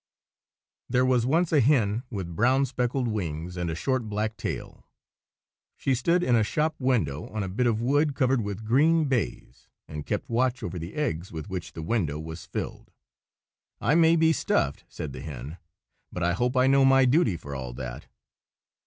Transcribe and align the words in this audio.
THERE 0.89 1.05
was 1.05 1.27
once 1.27 1.51
a 1.51 1.59
hen 1.61 2.01
with 2.09 2.35
brown 2.35 2.65
speckled 2.65 3.07
wings 3.07 3.55
and 3.55 3.69
a 3.69 3.75
short 3.75 4.09
black 4.09 4.35
tail. 4.35 4.83
She 5.77 5.93
stood 5.93 6.23
in 6.23 6.35
a 6.35 6.43
shop 6.43 6.73
window, 6.79 7.27
on 7.27 7.43
a 7.43 7.47
bit 7.47 7.67
of 7.67 7.83
wood 7.83 8.15
covered 8.15 8.41
with 8.41 8.65
green 8.65 9.05
baize, 9.05 9.67
and 9.87 10.03
kept 10.07 10.27
watch 10.27 10.63
over 10.63 10.79
the 10.79 10.95
eggs 10.95 11.31
with 11.31 11.49
which 11.51 11.73
the 11.73 11.83
window 11.83 12.19
was 12.19 12.47
filled. 12.47 12.89
"I 13.79 13.93
may 13.93 14.15
be 14.15 14.33
stuffed," 14.33 14.85
said 14.87 15.13
the 15.13 15.21
hen, 15.21 15.59
"but 16.11 16.23
I 16.23 16.33
hope 16.33 16.57
I 16.57 16.65
know 16.65 16.83
my 16.83 17.05
duty 17.05 17.37
for 17.37 17.53
all 17.53 17.71
that!" 17.75 18.07